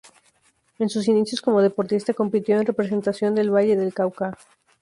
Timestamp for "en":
0.79-0.89, 2.59-2.65